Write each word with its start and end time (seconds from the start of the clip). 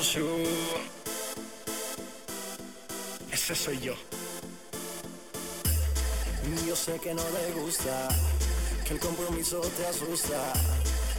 bonjour. 0.00 0.80
Ese 3.30 3.54
soy 3.54 3.78
yo. 3.80 3.94
Yo 6.66 6.74
sé 6.74 6.98
que 7.00 7.12
no 7.12 7.22
te 7.22 7.60
gusta, 7.60 8.08
que 8.86 8.94
el 8.94 9.00
compromiso 9.00 9.60
te 9.60 9.86
asusta. 9.86 10.54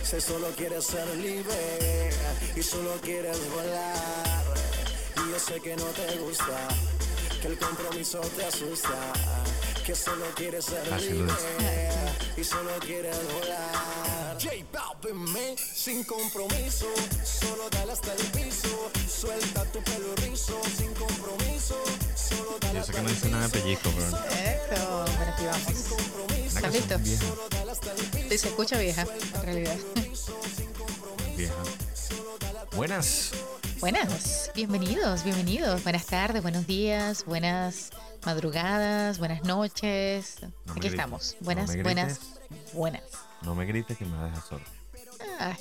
Sé 0.03 0.19
solo 0.19 0.47
quieres 0.57 0.85
ser 0.85 1.07
libre 1.17 2.09
y 2.55 2.63
solo 2.63 2.93
quieres 3.03 3.37
volar. 3.51 4.43
Y 5.15 5.31
yo 5.31 5.39
sé 5.39 5.61
que 5.61 5.75
no 5.75 5.85
te 5.99 6.17
gusta, 6.17 6.67
que 7.39 7.47
el 7.49 7.57
compromiso 7.59 8.19
te 8.35 8.45
asusta. 8.45 8.99
Que 9.85 9.95
solo 9.95 10.25
quieres 10.35 10.65
ser 10.65 11.01
libre 11.01 11.33
y 12.35 12.43
solo 12.43 12.71
quieres 12.79 13.17
volar. 13.33 14.37
J 14.41 14.51
Balvin, 14.73 15.23
sin 15.81 16.03
compromiso, 16.03 16.85
solo 17.23 17.67
dale 17.71 17.93
hasta 17.93 18.13
el 18.13 18.21
piso. 18.27 18.91
Suelta 19.09 19.65
tu 19.71 19.81
pelo 19.83 20.13
rizo, 20.17 20.61
sin 20.77 20.93
compromiso, 20.93 21.75
solo 22.15 22.57
dale 22.61 22.79
Yo 22.79 22.85
sé 22.85 22.91
que 22.93 23.01
no 23.01 23.09
dice 23.09 23.29
nada 23.29 23.47
de 23.47 23.49
pellizco, 23.59 23.89
pero 23.95 24.07
Eso, 24.07 25.05
bueno, 25.17 25.33
aquí 25.33 25.45
vamos. 25.45 25.67
¿Estás 26.45 26.73
listo? 26.73 26.95
canción 26.95 27.03
vieja, 27.03 27.25
solo 27.25 27.49
dale 27.49 27.71
hasta 27.71 27.91
el 27.93 27.97
piso. 27.97 28.29
Sí, 28.29 28.37
se 28.37 28.47
escucha 28.49 28.77
vieja, 28.77 29.05
en 29.33 29.41
realidad. 29.41 29.75
vieja. 31.35 31.53
Buenas. 32.75 33.31
Buenas, 33.79 34.51
bienvenidos, 34.53 35.23
bienvenidos. 35.23 35.83
Buenas 35.83 36.05
tardes, 36.05 36.43
buenos 36.43 36.67
días, 36.67 37.25
buenas 37.25 37.89
madrugadas, 38.23 39.17
buenas 39.17 39.43
noches. 39.45 40.35
No 40.41 40.73
Aquí 40.73 40.81
grites, 40.81 40.91
estamos. 40.91 41.35
no 41.39 41.45
Buenas, 41.45 41.75
buenas, 41.81 42.19
grites. 42.19 42.73
buenas. 42.73 43.01
No 43.41 43.55
me 43.55 43.65
grites 43.65 43.97
que 43.97 44.05
me 44.05 44.11
vas 44.11 44.21
a 44.21 44.25
dejar 44.27 44.43
solo. 44.47 44.80
Ay, 45.41 45.55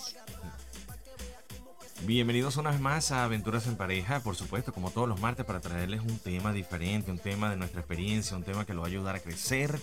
Bienvenidos 2.03 2.59
una 2.59 2.71
vez 2.71 2.81
más 2.81 3.13
a 3.13 3.25
Aventuras 3.25 3.67
en 3.67 3.77
Pareja, 3.77 4.21
por 4.21 4.37
supuesto, 4.37 4.75
como 4.75 4.91
todos 4.91 5.09
los 5.09 5.21
martes, 5.21 5.47
para 5.47 5.61
traerles 5.61 6.01
un 6.03 6.19
tema 6.19 6.53
diferente, 6.53 7.11
un 7.11 7.19
tema 7.19 7.49
de 7.49 7.57
nuestra 7.57 7.81
experiencia, 7.81 8.37
un 8.37 8.43
tema 8.43 8.67
que 8.67 8.75
lo 8.75 8.81
va 8.83 8.89
a 8.89 8.91
ayudar 8.91 9.17
a 9.17 9.21
crecer, 9.21 9.79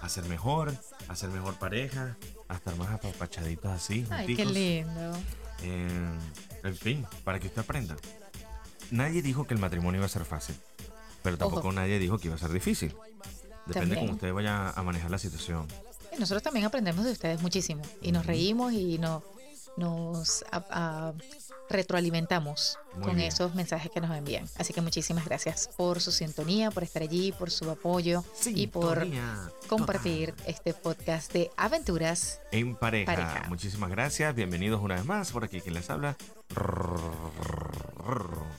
a 0.00 0.08
ser 0.08 0.24
mejor, 0.26 0.72
a 1.08 1.16
ser 1.16 1.30
mejor 1.30 1.54
pareja, 1.58 2.16
a 2.48 2.54
estar 2.54 2.76
más 2.76 2.90
apapachaditos 2.90 3.72
así. 3.72 4.06
ay, 4.10 4.36
qué 4.36 4.44
lindo. 4.44 5.12
Eh, 5.62 6.18
en 6.62 6.76
fin, 6.76 7.06
para 7.24 7.40
que 7.40 7.48
usted 7.48 7.62
aprenda. 7.62 7.96
Nadie 8.92 9.20
dijo 9.20 9.46
que 9.48 9.54
el 9.54 9.60
matrimonio 9.60 9.98
iba 9.98 10.06
a 10.06 10.10
ser 10.10 10.24
fácil, 10.24 10.54
pero 11.24 11.36
tampoco 11.38 11.68
Ojo. 11.68 11.72
nadie 11.72 11.98
dijo 11.98 12.18
que 12.18 12.28
iba 12.28 12.36
a 12.36 12.38
ser 12.38 12.52
difícil. 12.52 12.90
Depende 13.66 13.72
También. 13.96 14.00
cómo 14.00 14.12
usted 14.12 14.32
vaya 14.32 14.70
a 14.70 14.82
manejar 14.84 15.10
la 15.10 15.18
situación. 15.18 15.66
Y 16.16 16.18
Nosotros 16.20 16.42
también 16.42 16.66
aprendemos 16.66 17.04
de 17.04 17.12
ustedes 17.12 17.40
muchísimo 17.42 17.82
y 18.02 18.10
nos 18.12 18.26
reímos 18.26 18.72
y 18.72 18.98
no- 18.98 19.22
nos 19.80 20.44
a- 20.52 20.64
a- 20.70 21.12
retroalimentamos 21.68 22.78
Muy 22.94 23.04
con 23.04 23.16
bien. 23.16 23.28
esos 23.28 23.54
mensajes 23.54 23.90
que 23.92 24.00
nos 24.00 24.16
envían. 24.16 24.48
Así 24.58 24.72
que 24.72 24.80
muchísimas 24.80 25.24
gracias 25.24 25.68
por 25.76 26.00
su 26.00 26.10
sintonía, 26.12 26.70
por 26.70 26.82
estar 26.82 27.02
allí, 27.02 27.32
por 27.32 27.50
su 27.50 27.70
apoyo 27.70 28.24
y 28.46 28.66
por 28.66 29.06
compartir 29.68 30.32
total. 30.32 30.46
este 30.50 30.74
podcast 30.74 31.32
de 31.32 31.50
aventuras. 31.56 32.40
en 32.50 32.74
pareja. 32.76 33.14
Pareja. 33.14 33.44
Muchísimas 33.48 33.90
gracias. 33.90 34.34
Bienvenidos 34.34 34.80
una 34.82 34.96
vez 34.96 35.04
más. 35.04 35.30
Por 35.32 35.44
aquí 35.44 35.60
quien 35.60 35.74
les 35.74 35.88
habla. 35.90 36.16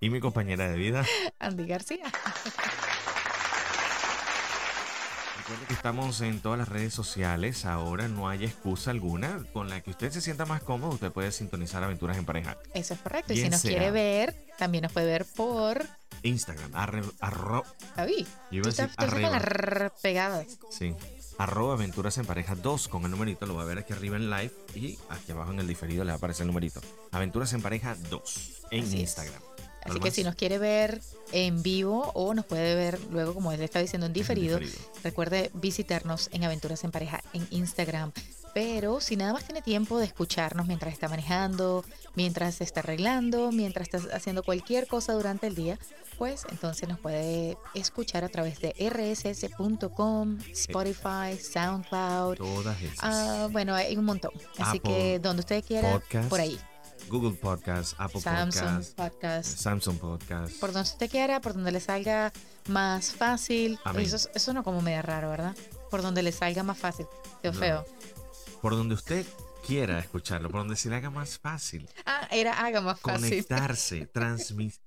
Y 0.00 0.10
mi 0.10 0.18
compañera 0.18 0.68
de 0.68 0.76
vida. 0.76 1.06
Andy 1.38 1.64
García. 1.64 2.06
Recuerde 5.42 5.66
que 5.66 5.74
estamos 5.74 6.20
en 6.20 6.40
todas 6.40 6.56
las 6.56 6.68
redes 6.68 6.94
sociales. 6.94 7.64
Ahora 7.64 8.06
no 8.06 8.28
hay 8.28 8.44
excusa 8.44 8.92
alguna. 8.92 9.44
Con 9.52 9.68
la 9.68 9.80
que 9.80 9.90
usted 9.90 10.12
se 10.12 10.20
sienta 10.20 10.46
más 10.46 10.62
cómodo, 10.62 10.92
usted 10.92 11.10
puede 11.10 11.32
sintonizar 11.32 11.82
Aventuras 11.82 12.16
en 12.16 12.24
Pareja. 12.24 12.58
Eso 12.74 12.94
es 12.94 13.00
correcto. 13.00 13.32
Y 13.32 13.38
si 13.38 13.48
nos 13.48 13.60
sea. 13.60 13.72
quiere 13.72 13.90
ver, 13.90 14.36
también 14.56 14.82
nos 14.82 14.92
puede 14.92 15.06
ver 15.06 15.26
por 15.34 15.84
Instagram. 16.22 16.72
Arre, 16.76 17.02
arro, 17.18 17.64
David. 17.96 18.24
Yo 18.52 18.58
iba 18.58 18.70
Tú 18.70 18.82
a 18.82 18.86
decir 18.86 19.90
pegadas. 20.00 20.46
sí. 20.70 20.94
Arroba 21.38 21.74
Aventuras 21.74 22.18
en 22.18 22.26
Pareja 22.26 22.54
2 22.54 22.86
con 22.86 23.04
el 23.04 23.10
numerito. 23.10 23.46
Lo 23.46 23.56
va 23.56 23.62
a 23.62 23.66
ver 23.66 23.78
aquí 23.78 23.92
arriba 23.92 24.16
en 24.16 24.30
live. 24.30 24.52
Y 24.76 24.96
aquí 25.08 25.32
abajo 25.32 25.50
en 25.50 25.58
el 25.58 25.66
diferido 25.66 26.04
le 26.04 26.10
va 26.10 26.14
a 26.14 26.16
aparecer 26.18 26.44
el 26.44 26.48
numerito. 26.48 26.80
Aventuras 27.10 27.52
en 27.52 27.62
Pareja 27.62 27.96
2 28.10 28.62
en 28.70 28.84
Así 28.84 29.02
es. 29.02 29.16
Así 29.84 29.92
¿Algo 29.92 30.04
que 30.04 30.10
si 30.10 30.22
nos 30.22 30.34
quiere 30.34 30.58
ver 30.58 31.00
en 31.32 31.62
vivo 31.62 32.10
o 32.14 32.34
nos 32.34 32.44
puede 32.44 32.74
ver 32.74 33.00
luego, 33.10 33.34
como 33.34 33.52
él 33.52 33.60
está 33.62 33.80
diciendo, 33.80 34.06
en 34.06 34.12
diferido, 34.12 34.58
diferido. 34.58 34.88
recuerde 35.02 35.50
visitarnos 35.54 36.28
en 36.32 36.44
Aventuras 36.44 36.84
en 36.84 36.90
Pareja 36.90 37.22
en 37.32 37.46
Instagram. 37.50 38.12
Pero 38.54 39.00
si 39.00 39.16
nada 39.16 39.32
más 39.32 39.44
tiene 39.44 39.62
tiempo 39.62 39.98
de 39.98 40.04
escucharnos 40.04 40.66
mientras 40.66 40.92
está 40.92 41.08
manejando, 41.08 41.84
mientras 42.14 42.56
se 42.56 42.64
está 42.64 42.80
arreglando, 42.80 43.50
mientras 43.50 43.88
está 43.88 44.14
haciendo 44.14 44.42
cualquier 44.42 44.86
cosa 44.86 45.14
durante 45.14 45.46
el 45.46 45.54
día, 45.54 45.78
pues 46.18 46.44
entonces 46.50 46.86
nos 46.88 46.98
puede 46.98 47.56
escuchar 47.74 48.24
a 48.24 48.28
través 48.28 48.60
de 48.60 48.74
rss.com, 48.78 50.38
Spotify, 50.50 51.38
SoundCloud. 51.40 52.36
Todas 52.36 52.82
esas. 52.82 52.98
Ah, 53.00 53.48
bueno, 53.50 53.74
hay 53.74 53.96
un 53.96 54.04
montón. 54.04 54.32
Así 54.58 54.78
Apple 54.78 54.80
que 54.82 55.18
donde 55.18 55.40
usted 55.40 55.64
quiera, 55.64 55.92
Podcast, 55.92 56.28
por 56.28 56.40
ahí. 56.40 56.58
Google 57.08 57.36
Podcast, 57.38 57.94
Apple 57.98 58.20
Samsung 58.20 58.74
Podcast, 58.74 58.96
Podcast. 58.96 59.58
Samsung 59.58 59.98
Podcast. 59.98 60.58
por 60.60 60.72
donde 60.72 60.88
usted 60.88 61.10
quiera, 61.10 61.40
por 61.40 61.52
donde 61.54 61.72
le 61.72 61.80
salga 61.80 62.32
más 62.68 63.12
fácil. 63.12 63.78
Amén. 63.84 64.04
Eso, 64.06 64.28
eso 64.34 64.52
no 64.52 64.62
como 64.64 64.80
media 64.80 65.02
raro, 65.02 65.30
¿verdad? 65.30 65.54
Por 65.90 66.00
donde 66.02 66.22
le 66.22 66.32
salga 66.32 66.62
más 66.62 66.78
fácil. 66.78 67.06
Qué 67.42 67.48
No. 67.50 67.58
feo. 67.58 67.84
Por 68.62 68.72
donde 68.76 68.94
usted 68.94 69.26
quiera 69.66 69.98
escucharlo, 69.98 70.48
por 70.48 70.60
donde 70.60 70.76
se 70.76 70.88
le 70.88 70.96
haga 70.96 71.10
más 71.10 71.38
fácil. 71.38 71.88
Ah, 72.06 72.26
era 72.30 72.64
haga 72.64 72.80
más 72.80 72.98
fácil. 73.00 73.28
Conectarse, 73.28 74.06
transmitir. 74.06 74.80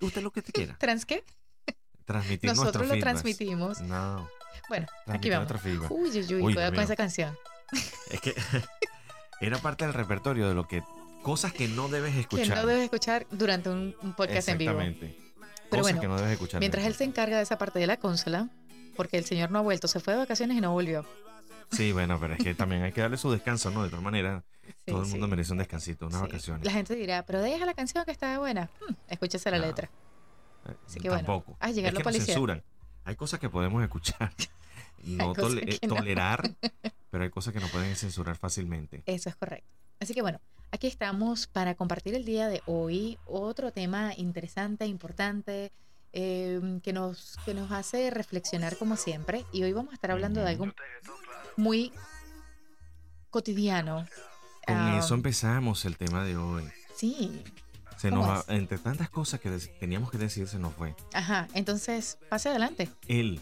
Usted 0.00 0.22
lo 0.22 0.30
que 0.32 0.42
te 0.42 0.50
quiera. 0.52 0.76
¿Trans 0.78 1.04
qué? 1.06 1.24
Transmitir 2.04 2.48
Nosotros 2.50 2.88
lo 2.88 2.98
transmitimos. 2.98 3.80
No, 3.82 4.28
Bueno, 4.70 4.86
aquí 5.06 5.28
vamos. 5.30 5.52
Uy, 5.90 6.08
uy, 6.10 6.18
uy, 6.34 6.34
Uy, 6.42 6.54
cuidado 6.54 6.74
con 6.74 6.82
esa 6.82 6.96
canción. 6.96 7.36
Es 8.10 8.20
que 8.22 8.34
era 9.42 9.58
parte 9.58 9.84
del 9.84 9.94
repertorio 9.94 10.48
de 10.48 10.54
lo 10.54 10.66
que. 10.66 10.82
Cosas 11.22 11.52
que 11.52 11.68
no 11.68 11.88
debes 11.88 12.14
Que 12.14 12.20
escuchar. 12.20 12.56
no 12.58 12.66
debes 12.66 12.84
escuchar 12.84 13.26
durante 13.30 13.68
un, 13.70 13.94
un 14.02 14.14
podcast 14.14 14.48
en 14.48 14.58
vivo. 14.58 14.72
Exactamente. 14.80 15.18
Pero 15.70 15.82
Cosas 15.82 15.82
bueno, 15.82 16.00
que 16.00 16.08
no 16.08 16.16
debes 16.16 16.32
escuchar. 16.32 16.60
Mientras 16.60 16.86
él 16.86 16.94
se 16.94 17.04
encarga 17.04 17.36
de 17.36 17.42
esa 17.42 17.58
parte 17.58 17.78
de 17.78 17.86
la 17.86 17.98
consola, 17.98 18.48
porque 18.96 19.18
el 19.18 19.24
señor 19.24 19.50
no 19.50 19.58
ha 19.58 19.62
vuelto, 19.62 19.88
se 19.88 20.00
fue 20.00 20.14
de 20.14 20.20
vacaciones 20.20 20.56
y 20.56 20.60
no 20.60 20.72
volvió. 20.72 21.04
Sí, 21.70 21.92
bueno, 21.92 22.18
pero 22.18 22.32
es 22.34 22.42
que 22.42 22.54
también 22.54 22.82
hay 22.82 22.92
que 22.92 23.02
darle 23.02 23.18
su 23.18 23.30
descanso, 23.30 23.70
¿no? 23.70 23.82
De 23.82 23.90
todas 23.90 24.02
maneras, 24.02 24.42
Sí, 24.64 24.72
todo 24.86 25.00
el 25.00 25.06
sí. 25.06 25.12
mundo 25.12 25.28
merece 25.28 25.52
un 25.52 25.58
descansito, 25.58 26.06
unas 26.06 26.20
Sí. 26.20 26.26
vacaciones. 26.26 26.64
La 26.64 26.72
gente 26.72 26.94
dirá, 26.94 27.24
pero 27.26 27.42
deja 27.42 27.66
la 27.66 27.74
canción 27.74 28.04
que 28.06 28.10
está 28.12 28.38
buena. 28.38 28.70
Hmm, 28.80 28.94
escúchese 29.08 29.50
la 29.50 29.58
No. 29.58 29.66
letra. 29.66 29.90
Eh, 30.66 30.74
Así 30.86 31.00
que 31.00 31.08
bueno. 31.08 31.24
Tampoco. 31.24 31.56
Ah, 31.60 31.70
llegar 31.70 31.92
es 31.92 31.98
que 31.98 32.04
nos 32.04 32.16
censuran. 32.24 32.62
Hay 33.04 33.16
cosas 33.16 33.38
que 33.40 33.48
podemos 33.50 33.82
escuchar, 33.82 34.32
no 35.04 35.28
cosas 35.34 35.44
tole- 35.52 35.62
eh, 35.74 35.78
que 35.78 35.86
no. 35.86 35.96
tolerar, 35.96 36.50
pero 37.10 37.24
hay 37.24 37.30
cosas 37.30 37.52
que 37.52 37.60
nos 37.60 37.70
pueden 37.70 37.94
censurar 37.96 38.36
fácilmente. 38.36 39.02
Eso 39.06 39.28
es 39.28 39.36
correcto. 39.36 39.68
Así 40.00 40.14
que 40.14 40.22
bueno, 40.22 40.40
aquí 40.70 40.86
estamos 40.86 41.46
para 41.46 41.74
compartir 41.74 42.14
el 42.14 42.24
día 42.24 42.48
de 42.48 42.62
hoy 42.66 43.18
otro 43.26 43.72
tema 43.72 44.12
interesante, 44.16 44.86
importante, 44.86 45.72
eh, 46.12 46.80
que, 46.82 46.92
nos, 46.92 47.36
que 47.44 47.54
nos 47.54 47.70
hace 47.72 48.10
reflexionar 48.10 48.76
como 48.76 48.96
siempre. 48.96 49.44
Y 49.52 49.62
hoy 49.64 49.72
vamos 49.72 49.92
a 49.92 49.94
estar 49.94 50.10
hablando 50.10 50.40
de 50.40 50.48
algo 50.50 50.66
muy 51.56 51.92
cotidiano. 53.30 54.06
Con 54.66 54.76
Ah, 54.76 54.98
eso 54.98 55.14
empezamos 55.14 55.84
el 55.84 55.96
tema 55.96 56.24
de 56.24 56.36
hoy. 56.36 56.64
Sí, 56.94 57.42
Se 57.96 58.10
¿Cómo 58.10 58.26
nos 58.26 58.48
entre 58.48 58.78
tantas 58.78 59.08
cosas 59.10 59.40
que 59.40 59.50
teníamos 59.80 60.10
que 60.10 60.18
decir, 60.18 60.46
se 60.48 60.58
nos 60.58 60.74
fue. 60.74 60.94
ajá. 61.14 61.48
Entonces, 61.54 62.18
pase 62.28 62.48
adelante. 62.50 62.88
El 63.08 63.40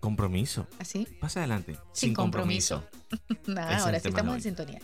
compromiso. 0.00 0.66
Así, 0.78 1.06
Pasa 1.20 1.40
adelante. 1.40 1.78
Sin 1.92 2.12
compromiso. 2.14 2.84
Nada, 3.46 3.78
ahora 3.78 3.98
sí 4.00 4.08
estamos 4.08 4.32
hoy. 4.32 4.36
en 4.38 4.42
sintonía. 4.42 4.80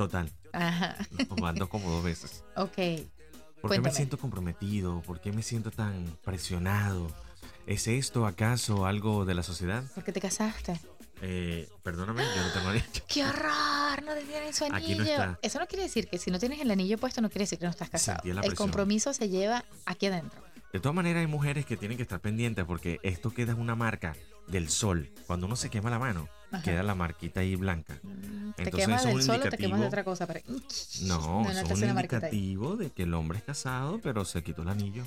Total. 0.00 0.32
Ajá. 0.54 0.96
Nos 1.28 1.38
mando 1.40 1.68
como 1.68 1.90
dos 1.90 2.02
veces. 2.02 2.42
Ok. 2.56 2.72
¿Por 2.72 2.74
qué 2.74 2.96
me 3.60 3.60
Cuéntame. 3.68 3.94
siento 3.94 4.16
comprometido? 4.16 5.02
¿Por 5.02 5.20
qué 5.20 5.30
me 5.30 5.42
siento 5.42 5.70
tan 5.70 6.16
presionado? 6.24 7.14
¿Es 7.66 7.86
esto 7.86 8.26
acaso 8.26 8.86
algo 8.86 9.26
de 9.26 9.34
la 9.34 9.42
sociedad? 9.42 9.84
¿Por 9.94 10.02
qué 10.02 10.12
te 10.12 10.20
casaste? 10.22 10.80
Eh, 11.20 11.68
perdóname, 11.82 12.22
yo 12.34 12.42
no 12.42 12.50
tengo 12.54 12.68
anillo. 12.70 12.86
¡Qué 13.06 13.26
horror! 13.26 14.02
No 14.02 14.14
te 14.14 14.22
tienen 14.22 14.54
su 14.54 14.64
Aquí 14.64 14.74
anillo. 14.94 14.96
no 14.96 15.02
está. 15.04 15.38
Eso 15.42 15.60
no 15.60 15.66
quiere 15.66 15.82
decir 15.82 16.08
que 16.08 16.16
si 16.16 16.30
no 16.30 16.38
tienes 16.38 16.58
el 16.60 16.70
anillo 16.70 16.96
puesto, 16.96 17.20
no 17.20 17.28
quiere 17.28 17.42
decir 17.42 17.58
que 17.58 17.66
no 17.66 17.70
estás 17.70 17.90
casado. 17.90 18.16
Sentí 18.22 18.28
la 18.32 18.40
El 18.40 18.46
presión. 18.48 18.56
compromiso 18.68 19.12
se 19.12 19.28
lleva 19.28 19.66
aquí 19.84 20.06
adentro. 20.06 20.42
De 20.72 20.80
todas 20.80 20.94
maneras, 20.96 21.20
hay 21.20 21.26
mujeres 21.26 21.66
que 21.66 21.76
tienen 21.76 21.98
que 21.98 22.04
estar 22.04 22.20
pendientes 22.20 22.64
porque 22.64 23.00
esto 23.02 23.34
queda 23.34 23.54
una 23.54 23.74
marca 23.74 24.16
del 24.46 24.70
sol. 24.70 25.10
Cuando 25.26 25.44
uno 25.46 25.56
se 25.56 25.68
quema 25.68 25.90
la 25.90 25.98
mano, 25.98 26.26
Ajá. 26.52 26.62
queda 26.62 26.82
la 26.82 26.94
marquita 26.94 27.40
ahí 27.40 27.54
blanca. 27.56 27.94
Mm, 28.02 28.52
¿Te 28.52 28.62
Entonces, 28.64 28.86
quemas 28.86 29.04
del 29.04 29.22
sol 29.22 29.40
o 29.44 29.48
te 29.48 29.56
quemas 29.56 29.80
de 29.80 29.86
otra 29.86 30.04
cosa? 30.04 30.26
Pero... 30.26 30.40
No, 31.02 31.42
no 31.44 31.50
eso 31.50 31.62
te 31.64 31.72
es 31.74 31.82
un 31.82 31.88
indicativo 31.90 32.76
de 32.76 32.90
que 32.90 33.04
el 33.04 33.14
hombre 33.14 33.38
es 33.38 33.44
casado, 33.44 34.00
pero 34.02 34.24
se 34.24 34.42
quitó 34.42 34.62
el 34.62 34.68
anillo. 34.68 35.04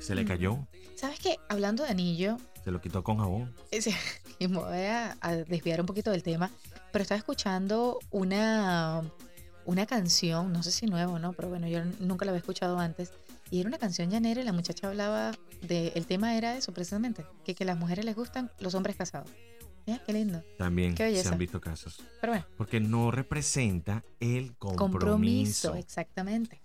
Se 0.00 0.14
le 0.14 0.24
Mm. 0.24 0.28
cayó, 0.28 0.58
¿Sabes 0.96 1.18
qué? 1.20 1.36
Hablando 1.48 1.84
de 1.84 1.90
anillo, 1.90 2.36
se 2.64 2.70
lo 2.72 2.80
quitó 2.80 3.02
con 3.04 3.18
jabón. 3.18 3.54
ese- 3.70 3.94
y 4.38 4.48
me 4.48 4.58
voy 4.58 4.76
a, 4.78 5.16
a 5.20 5.34
desviar 5.36 5.80
un 5.80 5.86
poquito 5.86 6.10
del 6.10 6.22
tema, 6.24 6.50
pero 6.92 7.02
estaba 7.02 7.18
escuchando 7.18 7.98
una, 8.10 9.02
una 9.64 9.86
canción, 9.86 10.52
no 10.52 10.62
sé 10.62 10.72
si 10.72 10.86
nuevo, 10.86 11.18
¿no? 11.18 11.32
Pero 11.34 11.48
bueno, 11.48 11.68
yo 11.68 11.84
nunca 12.00 12.24
la 12.24 12.32
había 12.32 12.40
escuchado 12.40 12.78
antes. 12.80 13.12
Y 13.52 13.60
era 13.60 13.68
una 13.68 13.78
canción 13.78 14.10
llanera 14.10 14.40
y 14.40 14.44
la 14.44 14.52
muchacha 14.52 14.88
hablaba 14.88 15.32
de, 15.62 15.88
el 15.94 16.04
tema 16.06 16.36
era 16.36 16.56
eso 16.56 16.72
precisamente, 16.72 17.24
que, 17.44 17.54
que 17.54 17.64
las 17.64 17.78
mujeres 17.78 18.04
les 18.04 18.14
gustan 18.16 18.50
los 18.58 18.74
hombres 18.74 18.96
casados. 18.96 19.30
Mira, 19.86 20.02
qué 20.04 20.12
lindo. 20.12 20.42
También 20.58 20.94
Qué 20.94 21.14
se 21.22 21.28
han 21.28 21.38
visto 21.38 21.60
casos. 21.60 22.02
Pero 22.20 22.32
bueno, 22.32 22.46
Porque 22.56 22.80
no 22.80 23.10
representa 23.10 24.04
el 24.20 24.56
compromiso. 24.56 24.78
compromiso, 25.00 25.74
exactamente. 25.74 26.60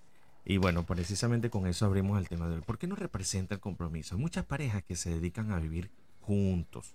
Y 0.46 0.58
bueno, 0.58 0.86
precisamente 0.86 1.50
con 1.50 1.66
eso 1.66 1.86
abrimos 1.86 2.20
el 2.20 2.28
tema 2.30 2.48
de 2.48 2.56
hoy. 2.56 2.62
¿Por 2.62 2.78
qué 2.78 2.86
no 2.88 2.96
representa 2.96 3.56
el 3.56 3.62
compromiso? 3.62 4.16
Hay 4.16 4.22
muchas 4.22 4.46
parejas 4.46 4.84
que 4.84 4.96
se 4.96 5.10
dedican 5.10 5.52
a 5.52 5.60
vivir 5.60 5.90
juntos, 6.22 6.94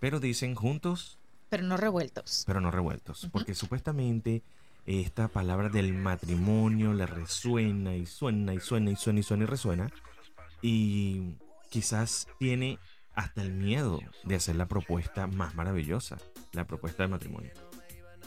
pero 0.00 0.18
dicen 0.20 0.54
juntos, 0.56 1.18
Pero 1.48 1.62
no 1.62 1.76
revueltos. 1.76 2.42
pero 2.46 2.60
no 2.60 2.70
revueltos. 2.72 3.28
Porque 3.30 3.54
supuestamente 3.54 4.42
esta 4.84 5.28
palabra 5.28 5.68
del 5.68 5.92
matrimonio 5.94 6.92
le 6.92 7.06
resuena 7.06 7.94
y 7.94 8.06
suena 8.06 8.54
y 8.54 8.58
suena 8.60 8.90
y 8.90 8.96
suena 8.96 9.20
y 9.20 9.22
suena 9.22 9.42
y 9.44 9.46
resuena. 9.46 9.90
Y 10.60 11.34
quizás 11.70 12.26
tiene 12.38 12.78
hasta 13.18 13.42
el 13.42 13.52
miedo 13.52 13.98
de 14.22 14.36
hacer 14.36 14.54
la 14.54 14.66
propuesta 14.68 15.26
más 15.26 15.54
maravillosa, 15.56 16.18
la 16.52 16.64
propuesta 16.66 17.02
de 17.02 17.08
matrimonio. 17.08 17.50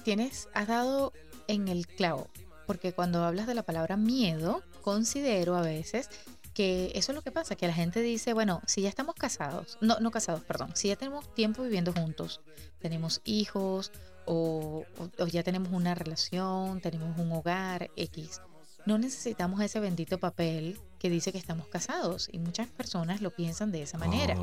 Tienes, 0.03 0.49
has 0.53 0.67
dado 0.67 1.13
en 1.47 1.69
el 1.69 1.87
clavo, 1.87 2.27
porque 2.67 2.91
cuando 2.91 3.23
hablas 3.23 3.47
de 3.47 3.53
la 3.55 3.63
palabra 3.63 3.95
miedo, 3.95 4.61
considero 4.81 5.55
a 5.55 5.61
veces 5.61 6.09
que 6.53 6.91
eso 6.95 7.13
es 7.13 7.15
lo 7.15 7.21
que 7.21 7.31
pasa, 7.31 7.55
que 7.55 7.67
la 7.67 7.73
gente 7.73 8.01
dice, 8.01 8.33
bueno, 8.33 8.61
si 8.67 8.81
ya 8.81 8.89
estamos 8.89 9.15
casados, 9.15 9.77
no, 9.79 9.97
no 10.01 10.11
casados, 10.11 10.43
perdón, 10.43 10.71
si 10.75 10.89
ya 10.89 10.97
tenemos 10.97 11.33
tiempo 11.33 11.63
viviendo 11.63 11.93
juntos, 11.93 12.41
tenemos 12.79 13.21
hijos 13.23 13.93
o, 14.25 14.83
o- 15.17 15.27
ya 15.27 15.43
tenemos 15.43 15.71
una 15.71 15.95
relación, 15.95 16.81
tenemos 16.81 17.17
un 17.17 17.31
hogar 17.31 17.89
X, 17.95 18.41
no 18.85 18.97
necesitamos 18.97 19.61
ese 19.61 19.79
bendito 19.79 20.19
papel 20.19 20.77
que 20.99 21.09
dice 21.09 21.31
que 21.31 21.37
estamos 21.37 21.67
casados 21.67 22.29
y 22.31 22.39
muchas 22.39 22.67
personas 22.67 23.21
lo 23.21 23.31
piensan 23.31 23.71
de 23.71 23.81
esa 23.83 23.97
manera. 23.97 24.35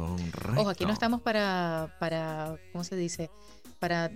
Ojo, 0.56 0.69
aquí 0.70 0.85
no 0.85 0.93
estamos 0.93 1.20
para, 1.23 1.94
para 1.99 2.56
¿cómo 2.73 2.85
se 2.85 2.96
dice? 2.96 3.31
Para 3.79 4.11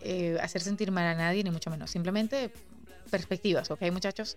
eh, 0.00 0.38
hacer 0.40 0.62
sentir 0.62 0.90
mal 0.90 1.06
a 1.06 1.14
nadie, 1.14 1.42
ni 1.44 1.50
mucho 1.50 1.70
menos. 1.70 1.90
Simplemente 1.90 2.52
perspectivas, 3.10 3.70
¿ok, 3.70 3.82
muchachos? 3.90 4.36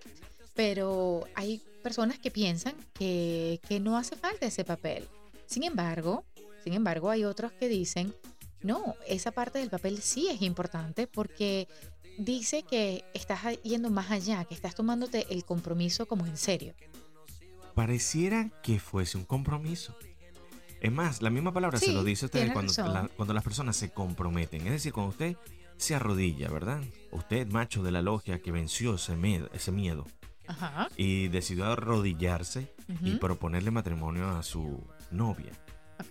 Pero 0.56 1.26
hay 1.36 1.62
personas 1.82 2.20
que 2.20 2.32
piensan 2.32 2.76
que, 2.94 3.60
que 3.68 3.80
no 3.80 3.98
hace 3.98 4.16
falta 4.16 4.46
ese 4.46 4.64
papel. 4.64 5.08
Sin 5.46 5.64
embargo, 5.64 6.24
sin 6.64 6.74
embargo, 6.74 7.10
hay 7.10 7.26
otros 7.26 7.52
que 7.52 7.68
dicen, 7.68 8.14
no, 8.62 8.96
esa 9.08 9.32
parte 9.32 9.60
del 9.60 9.70
papel 9.70 10.02
sí 10.02 10.30
es 10.30 10.42
importante 10.42 11.08
porque 11.08 11.68
dice 12.18 12.64
que 12.64 13.04
estás 13.14 13.42
yendo 13.64 13.90
más 13.90 14.12
allá, 14.12 14.44
que 14.46 14.54
estás 14.54 14.76
tomándote 14.76 15.26
el 15.30 15.46
compromiso 15.46 16.06
como 16.08 16.26
en 16.26 16.38
serio. 16.38 16.74
Pareciera 17.76 18.52
que 18.62 18.80
fuese 18.80 19.18
un 19.18 19.26
compromiso. 19.26 19.96
Es 20.82 20.92
más, 20.92 21.22
la 21.22 21.30
misma 21.30 21.54
palabra 21.54 21.80
se 21.80 21.92
lo 21.94 22.04
dice 22.04 22.26
usted 22.26 22.40
tiene 22.42 22.54
cuando, 22.54 22.72
razón. 22.74 22.94
la- 22.94 23.08
cuando 23.16 23.34
las 23.34 23.44
personas 23.44 23.76
se 23.78 23.92
comprometen. 23.92 24.62
Es 24.68 24.74
decir, 24.74 24.92
cuando 24.94 25.12
usted 25.12 25.38
se 25.78 25.96
arrodilla, 25.96 26.50
¿verdad? 26.50 26.82
Usted, 27.12 27.48
macho 27.48 27.82
de 27.84 27.92
la 27.92 28.02
logia 28.02 28.42
que 28.42 28.52
venció 28.52 28.96
ese 28.96 29.16
miedo, 29.16 29.50
ese 29.54 29.72
miedo 29.72 30.06
Ajá. 30.46 30.90
y 30.98 31.30
decidió 31.30 31.66
arrodillarse 31.66 32.74
y 33.02 33.12
proponerle 33.16 33.72
matrimonio 33.72 34.30
a 34.30 34.44
su 34.44 34.86
novia. 35.10 35.52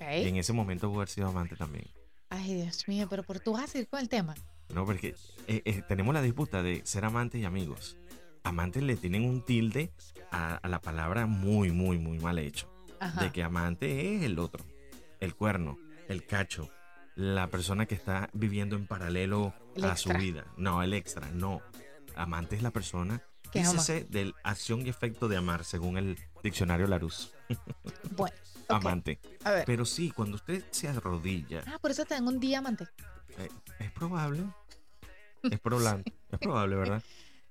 Y 0.01 0.27
en 0.29 0.37
ese 0.37 0.53
momento 0.55 0.89
pudo 0.89 1.01
haber 1.01 1.09
sido 1.11 1.29
amante 1.29 1.55
también. 1.55 1.87
Ay, 2.31 2.55
Dios 2.55 2.89
mío, 2.89 3.07
pero 3.11 3.23
por 3.23 3.41
tú 3.41 3.53
vas 3.53 3.65
a 3.65 3.67
seguir 3.67 3.89
con 3.89 4.01
el 4.01 4.09
tema. 4.09 4.35
No, 4.73 4.85
porque 4.87 5.15
eh, 5.47 5.63
eh, 5.65 5.83
tenemos 5.87 6.15
la 6.15 6.23
disputa 6.23 6.63
de 6.63 6.81
ser 6.85 7.05
amantes 7.05 7.41
y 7.41 7.45
amigos. 7.45 7.97
Amantes 8.45 8.83
le 8.83 8.97
tienen 8.97 9.25
un 9.25 9.45
tilde 9.45 9.93
a, 10.31 10.55
a 10.57 10.69
la 10.69 10.81
palabra 10.81 11.27
muy, 11.27 11.71
muy, 11.71 11.99
muy 11.99 12.19
mal 12.19 12.39
hecho. 12.39 12.69
Ajá. 13.01 13.25
de 13.25 13.33
que 13.33 13.43
amante 13.43 14.15
es 14.17 14.23
el 14.23 14.39
otro, 14.39 14.65
el 15.19 15.35
cuerno, 15.35 15.77
el 16.09 16.25
cacho, 16.25 16.71
la 17.17 17.49
persona 17.49 17.87
que 17.87 17.97
está 17.97 18.31
viviendo 18.33 18.77
en 18.77 18.87
paralelo 18.87 19.53
El 19.75 19.85
a 19.87 19.97
su 19.97 20.11
vida. 20.11 20.45
No, 20.57 20.85
el 20.85 20.95
extra, 20.95 21.29
no. 21.33 21.61
Amante 22.15 22.55
es 22.55 22.63
la 22.63 22.71
persona, 22.71 23.21
dícese 23.53 24.05
del 24.09 24.35
acción 24.45 24.87
y 24.87 24.89
efecto 24.89 25.27
de 25.27 25.37
amar, 25.37 25.65
según 25.65 25.97
el 25.99 26.17
diccionario 26.45 26.87
Larousse. 26.87 27.33
Bueno. 28.17 28.37
Amante. 28.69 29.19
A 29.45 29.51
ver. 29.51 29.65
Pero 29.67 29.85
sí, 29.85 30.13
cuando 30.13 30.37
usted 30.37 30.65
se 30.71 30.87
arrodilla, 30.89 31.65
Ah, 31.67 31.79
por 31.81 31.91
eso 31.91 32.05
te 32.05 32.15
dan 32.15 32.29
un 32.29 32.39
diamante. 32.39 32.85
eh, 33.39 33.49
es 33.81 33.91
probable, 33.91 34.45
es 35.43 35.61
probable, 35.61 36.05
es 36.31 36.39
probable, 36.39 36.77
¿verdad? 36.77 37.03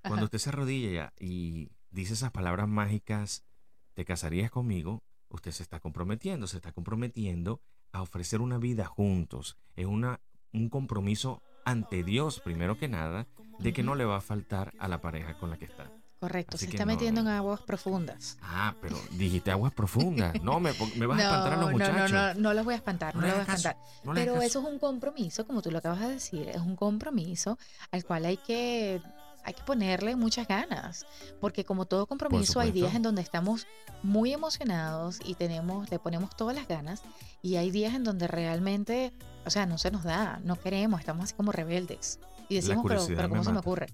Cuando 0.02 0.18
Ajá. 0.18 0.26
usted 0.26 0.40
se 0.40 0.50
arrodilla 0.50 1.14
y 1.20 1.72
dice 1.92 2.14
esas 2.14 2.32
palabras 2.32 2.68
mágicas, 2.68 3.46
te 3.94 4.06
casarías 4.06 4.52
conmigo, 4.52 5.04
usted 5.30 5.52
se 5.52 5.64
está 5.64 5.80
comprometiendo, 5.80 6.48
se 6.48 6.58
está 6.58 6.72
comprometiendo 6.72 7.62
a 7.92 8.02
ofrecer 8.02 8.42
una 8.42 8.58
vida 8.58 8.86
juntos. 8.86 9.58
Es 9.76 9.86
una, 9.86 10.20
un 10.54 10.70
compromiso 10.70 11.42
ante 11.66 12.04
Dios, 12.04 12.40
primero 12.40 12.78
que 12.78 12.88
nada, 12.88 13.28
de 13.60 13.74
que 13.74 13.84
no 13.84 13.96
le 13.96 14.06
va 14.06 14.18
a 14.18 14.22
faltar 14.22 14.74
a 14.80 14.88
la 14.88 15.02
pareja 15.02 15.38
con 15.38 15.50
la 15.50 15.58
que 15.58 15.66
está. 15.66 15.92
Correcto, 16.22 16.56
Así 16.56 16.68
se 16.68 16.72
está 16.74 16.86
no. 16.86 16.92
metiendo 16.92 17.22
en 17.22 17.28
aguas 17.30 17.62
profundas. 17.62 18.38
Ah, 18.44 18.76
pero 18.80 18.96
dijiste 19.14 19.50
aguas 19.50 19.74
profundas. 19.74 20.40
No, 20.44 20.60
me, 20.60 20.72
me 20.96 21.08
vas 21.08 21.20
a 21.20 21.24
espantar 21.24 21.54
a 21.54 21.56
los 21.56 21.66
no, 21.66 21.72
muchachos. 21.72 22.12
no, 22.12 22.34
no, 22.36 22.40
no 22.40 22.54
los 22.54 22.64
voy 22.64 22.74
a 22.76 22.78
espantar, 22.78 23.16
no, 23.16 23.22
No 23.22 23.28
los 23.28 23.36
voy 23.38 23.40
a 23.40 23.56
espantar. 23.56 23.78
No 24.04 24.14
Pero 24.14 24.36
eso 24.44 24.60
es 24.60 24.66
un 24.68 24.78
compromiso, 24.78 25.48
como 25.48 25.64
tú 25.64 25.72
lo 25.72 25.80
acabas 25.80 26.02
de 26.02 26.10
decir, 26.10 26.48
es 26.50 26.62
un 26.62 26.76
compromiso 26.76 27.58
al 27.90 28.06
cual 28.06 28.26
hay 28.26 28.38
que, 28.38 29.02
hay 29.44 29.54
que 29.56 29.64
ponerle 29.64 30.16
muchas 30.16 30.48
ganas. 30.48 31.08
Porque 31.40 31.66
como 31.66 31.86
todo 31.86 32.06
compromiso, 32.06 32.60
hay 32.60 32.72
días 32.72 32.94
en 32.94 33.02
donde 33.02 33.24
estamos 33.24 33.66
muy 34.04 34.32
emocionados 34.32 35.18
y 35.26 35.34
tenemos, 35.34 35.90
le 35.90 35.98
ponemos 35.98 36.36
todas 36.38 36.56
las 36.56 36.68
ganas. 36.68 37.02
Y 37.42 37.56
hay 37.56 37.72
días 37.72 37.96
en 37.96 38.04
donde 38.04 38.28
realmente, 38.28 39.12
o 39.44 39.50
sea, 39.50 39.66
no 39.66 39.80
se 39.80 39.90
nos 39.90 40.04
da, 40.04 40.40
no 40.44 40.56
queremos, 40.56 41.00
estamos 41.00 41.24
así 41.24 41.34
como 41.34 41.52
rebeldes. 41.52 42.20
Y 42.48 42.58
decimos, 42.58 42.86
pero, 42.88 43.08
pero 43.08 43.28
¿cómo 43.28 43.44
se 43.44 43.52
me 43.52 43.58
ocurre? 43.58 43.88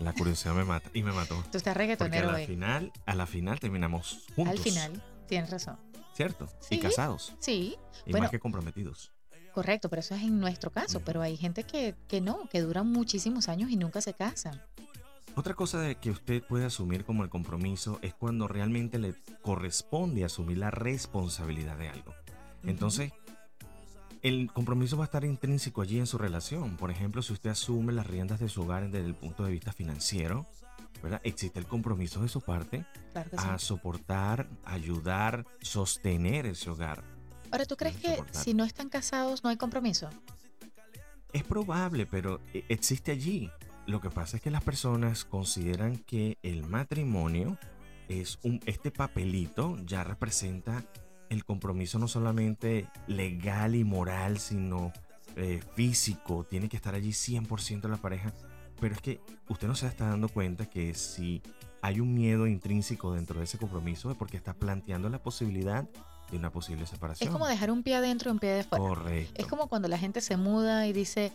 La 0.00 0.12
curiosidad 0.12 0.54
me 0.54 0.64
mata 0.64 0.90
y 0.94 1.02
me 1.02 1.12
mató. 1.12 1.34
Tú 1.50 1.58
estás 1.58 1.62
Porque 1.62 1.70
a 1.70 1.74
reggaetonero 1.74 2.30
la 2.32 2.38
hoy. 2.38 2.46
final, 2.46 2.92
a 3.06 3.14
la 3.14 3.26
final 3.26 3.58
terminamos 3.58 4.24
juntos. 4.36 4.52
Al 4.54 4.58
final, 4.58 5.02
tienes 5.26 5.50
razón. 5.50 5.76
¿Cierto? 6.14 6.48
Sí. 6.60 6.76
Y 6.76 6.78
casados. 6.80 7.34
Sí, 7.40 7.76
Y 8.06 8.10
Bueno. 8.12 8.24
más 8.24 8.30
que 8.30 8.38
comprometidos. 8.40 9.12
correcto, 9.54 9.88
pero 9.88 10.00
eso 10.00 10.14
es 10.14 10.22
en 10.22 10.38
nuestro 10.38 10.70
caso. 10.70 11.00
Pero 11.00 11.20
hay 11.20 11.36
gente 11.36 11.64
que, 11.64 11.96
que 12.06 12.20
no, 12.20 12.48
que 12.48 12.60
duran 12.60 12.90
muchísimos 12.92 13.48
años 13.48 13.70
y 13.70 13.76
nunca 13.76 14.00
se 14.00 14.14
casan. 14.14 14.62
Otra 15.34 15.54
cosa 15.54 15.80
de 15.80 15.96
que 15.96 16.10
usted 16.10 16.42
puede 16.44 16.64
asumir 16.64 17.04
como 17.04 17.22
el 17.24 17.28
compromiso 17.28 17.98
es 18.02 18.14
cuando 18.14 18.46
realmente 18.48 18.98
le 18.98 19.14
corresponde 19.42 20.24
asumir 20.24 20.58
la 20.58 20.70
responsabilidad 20.70 21.76
de 21.76 21.88
algo. 21.88 22.14
Entonces, 22.64 23.12
el 24.22 24.50
compromiso 24.52 24.96
va 24.96 25.04
a 25.04 25.06
estar 25.06 25.24
intrínseco 25.24 25.82
allí 25.82 25.98
en 25.98 26.06
su 26.06 26.18
relación. 26.18 26.76
Por 26.76 26.90
ejemplo, 26.90 27.22
si 27.22 27.32
usted 27.32 27.50
asume 27.50 27.92
las 27.92 28.06
riendas 28.06 28.40
de 28.40 28.48
su 28.48 28.62
hogar 28.62 28.90
desde 28.90 29.06
el 29.06 29.14
punto 29.14 29.44
de 29.44 29.52
vista 29.52 29.72
financiero, 29.72 30.46
¿verdad? 31.02 31.20
Existe 31.24 31.58
el 31.58 31.66
compromiso 31.66 32.20
de 32.22 32.28
su 32.28 32.40
parte 32.40 32.84
Claro 33.12 33.30
que 33.30 33.38
sí. 33.38 33.44
a 33.46 33.58
soportar, 33.58 34.48
ayudar, 34.64 35.46
sostener 35.60 36.46
ese 36.46 36.70
hogar. 36.70 37.04
Ahora, 37.50 37.64
¿tú 37.64 37.76
crees 37.76 37.96
es 37.96 38.02
que 38.02 38.22
si 38.32 38.54
no 38.54 38.64
están 38.64 38.88
casados 38.88 39.42
no 39.44 39.50
hay 39.50 39.56
compromiso? 39.56 40.10
Es 41.32 41.44
probable, 41.44 42.06
pero 42.06 42.40
e- 42.52 42.64
existe 42.68 43.12
allí. 43.12 43.50
Lo 43.86 44.00
que 44.00 44.10
pasa 44.10 44.36
es 44.36 44.42
que 44.42 44.50
las 44.50 44.62
personas 44.62 45.24
consideran 45.24 45.96
que 45.98 46.36
el 46.42 46.64
matrimonio 46.66 47.58
es 48.08 48.38
un 48.42 48.60
este 48.66 48.90
papelito 48.90 49.76
ya 49.84 50.04
representa 50.04 50.84
el 51.28 51.44
compromiso 51.44 51.98
no 51.98 52.08
solamente 52.08 52.86
legal 53.06 53.74
y 53.74 53.84
moral, 53.84 54.38
sino 54.38 54.92
eh, 55.36 55.60
físico. 55.74 56.44
Tiene 56.44 56.68
que 56.68 56.76
estar 56.76 56.94
allí 56.94 57.10
100% 57.10 57.88
la 57.88 57.96
pareja. 57.96 58.32
Pero 58.80 58.94
es 58.94 59.00
que 59.00 59.20
usted 59.48 59.66
no 59.66 59.74
se 59.74 59.86
está 59.86 60.08
dando 60.08 60.28
cuenta 60.28 60.66
que 60.66 60.94
si 60.94 61.42
hay 61.82 62.00
un 62.00 62.14
miedo 62.14 62.46
intrínseco 62.46 63.12
dentro 63.12 63.38
de 63.38 63.44
ese 63.44 63.58
compromiso 63.58 64.10
es 64.10 64.16
porque 64.16 64.36
está 64.36 64.54
planteando 64.54 65.08
la 65.08 65.22
posibilidad 65.22 65.88
de 66.30 66.36
una 66.36 66.50
posible 66.50 66.86
separación. 66.86 67.28
Es 67.28 67.32
como 67.32 67.46
dejar 67.46 67.70
un 67.70 67.82
pie 67.82 67.96
adentro 67.96 68.30
y 68.30 68.32
un 68.32 68.38
pie 68.38 68.50
de 68.50 68.64
fuera. 68.64 68.84
Correcto. 68.84 69.40
Es 69.40 69.46
como 69.46 69.68
cuando 69.68 69.88
la 69.88 69.98
gente 69.98 70.20
se 70.20 70.36
muda 70.36 70.86
y 70.86 70.92
dice, 70.92 71.32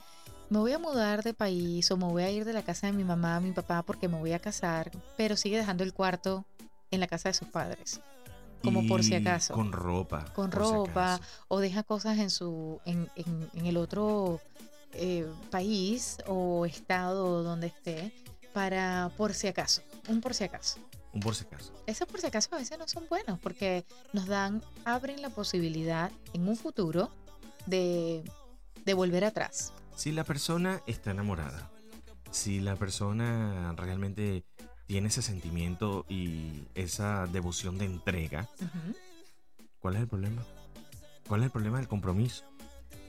me 0.49 0.59
voy 0.59 0.71
a 0.71 0.79
mudar 0.79 1.23
de 1.23 1.33
país 1.33 1.89
o 1.91 1.97
me 1.97 2.05
voy 2.05 2.23
a 2.23 2.31
ir 2.31 2.45
de 2.45 2.53
la 2.53 2.61
casa 2.61 2.87
de 2.87 2.93
mi 2.93 3.03
mamá, 3.03 3.39
mi 3.39 3.51
papá, 3.51 3.83
porque 3.83 4.07
me 4.07 4.19
voy 4.19 4.33
a 4.33 4.39
casar, 4.39 4.91
pero 5.17 5.35
sigue 5.35 5.57
dejando 5.57 5.83
el 5.83 5.93
cuarto 5.93 6.45
en 6.91 6.99
la 6.99 7.07
casa 7.07 7.29
de 7.29 7.33
sus 7.33 7.47
padres. 7.47 8.01
Como 8.63 8.87
por 8.87 9.03
si 9.03 9.15
acaso. 9.15 9.53
Con 9.53 9.71
ropa. 9.71 10.25
Con 10.33 10.51
si 10.51 10.57
ropa 10.57 11.19
o 11.47 11.59
deja 11.59 11.83
cosas 11.83 12.17
en 12.19 12.29
su 12.29 12.79
en, 12.85 13.09
en- 13.15 13.49
en 13.53 13.65
el 13.65 13.77
otro 13.77 14.39
eh, 14.93 15.27
país 15.51 16.17
o 16.27 16.65
estado 16.65 17.43
donde 17.43 17.67
esté 17.67 18.13
para 18.53 19.11
por 19.17 19.33
si 19.33 19.47
acaso, 19.47 19.81
un 20.07 20.21
por 20.21 20.33
si 20.33 20.43
acaso. 20.43 20.79
Un 21.11 21.19
por 21.19 21.35
si 21.35 21.43
acaso. 21.45 21.71
Esos 21.85 22.07
por 22.07 22.19
si 22.21 22.27
acaso 22.27 22.49
a 22.53 22.57
veces 22.57 22.77
no 22.79 22.87
son 22.87 23.05
buenos 23.09 23.39
porque 23.39 23.85
nos 24.13 24.25
dan, 24.27 24.63
abren 24.85 25.21
la 25.21 25.29
posibilidad 25.29 26.11
en 26.33 26.47
un 26.47 26.55
futuro 26.57 27.09
de, 27.67 28.23
de 28.85 28.93
volver 28.93 29.23
atrás. 29.25 29.73
Si 29.95 30.11
la 30.11 30.23
persona 30.23 30.81
está 30.87 31.11
enamorada, 31.11 31.69
si 32.31 32.59
la 32.61 32.75
persona 32.75 33.73
realmente 33.77 34.43
tiene 34.85 35.07
ese 35.07 35.21
sentimiento 35.21 36.05
y 36.09 36.63
esa 36.75 37.27
devoción 37.27 37.77
de 37.77 37.85
entrega. 37.85 38.49
¿cuál 39.79 39.95
es 39.95 40.01
el 40.01 40.07
problema? 40.07 40.43
¿Cuál 41.27 41.41
es 41.41 41.45
el 41.45 41.51
problema 41.51 41.77
del 41.77 41.87
compromiso? 41.87 42.43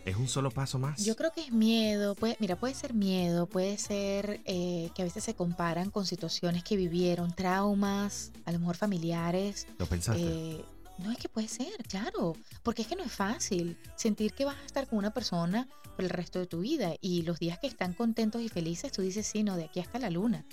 Es 0.05 0.17
un 0.17 0.29
solo 0.29 0.51
paso 0.51 0.79
más. 0.79 1.03
Yo 1.03 1.17
creo 1.17 1.33
que 1.33 1.41
es 1.41 1.53
miedo, 1.53 2.15
puede, 2.15 2.37
mira, 2.39 2.57
puede 2.57 2.75
ser 2.75 2.93
miedo, 2.93 3.47
puede 3.47 3.79
ser 3.79 4.41
eh, 4.45 4.91
que 4.95 5.03
a 5.03 5.05
veces 5.05 5.25
se 5.25 5.35
comparan 5.35 5.91
con 5.91 6.05
situaciones 6.05 6.63
que 6.63 6.77
vivieron, 6.77 7.33
traumas, 7.35 8.31
a 8.45 8.53
lo 8.53 8.59
mejor 8.59 8.77
familiares. 8.77 9.67
¿Lo 9.79 9.87
pensaste? 9.87 10.23
eh, 10.23 10.65
no 10.99 11.11
es 11.11 11.19
que 11.19 11.29
puede 11.29 11.49
ser, 11.49 11.73
claro, 11.89 12.37
porque 12.63 12.83
es 12.83 12.89
que 12.89 12.97
no 12.97 13.03
es 13.03 13.13
fácil 13.13 13.77
sentir 13.97 14.33
que 14.33 14.45
vas 14.45 14.57
a 14.57 14.65
estar 14.67 14.87
con 14.87 14.99
una 14.99 15.13
persona 15.13 15.69
por 15.97 16.05
el 16.05 16.11
resto 16.11 16.39
de 16.39 16.47
tu 16.47 16.61
vida 16.61 16.95
y 17.01 17.23
los 17.23 17.39
días 17.39 17.59
que 17.59 17.67
están 17.67 17.95
contentos 17.95 18.43
y 18.43 18.49
felices, 18.49 18.93
tú 18.93 19.03
dices, 19.03 19.27
sí, 19.27 19.43
no, 19.43 19.57
de 19.57 19.65
aquí 19.65 19.81
hasta 19.81 19.99
la 19.99 20.11
luna. 20.11 20.45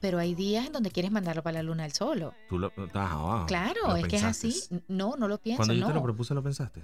Pero 0.00 0.18
hay 0.18 0.34
días 0.34 0.66
en 0.66 0.72
donde 0.72 0.90
quieres 0.90 1.12
mandarlo 1.12 1.42
para 1.42 1.58
la 1.58 1.62
luna 1.62 1.84
él 1.84 1.92
solo. 1.92 2.34
Tú 2.48 2.58
lo, 2.58 2.72
ah, 2.94 3.44
Claro, 3.46 3.88
lo 3.88 3.96
es 3.96 4.06
que 4.08 4.16
es 4.16 4.24
así. 4.24 4.54
No, 4.88 5.16
no 5.16 5.28
lo 5.28 5.38
pienso, 5.38 5.58
Cuando 5.58 5.74
yo 5.74 5.80
no. 5.82 5.88
te 5.88 5.94
lo 5.94 6.02
propuse, 6.02 6.34
¿lo 6.34 6.42
pensaste? 6.42 6.82